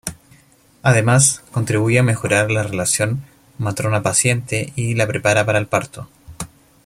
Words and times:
Además, 0.81 1.43
contribuye 1.51 1.99
a 1.99 2.03
mejorar 2.03 2.49
la 2.49 2.63
relación 2.63 3.23
matrona-paciente 3.59 4.73
y 4.75 4.95
la 4.95 5.05
prepara 5.05 5.45
para 5.45 5.59
el 5.59 5.67
parto. 5.67 6.09